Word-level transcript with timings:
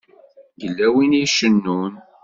Yella 0.63 0.87
win 0.93 1.11
i 1.19 1.21
icennun. 1.25 1.93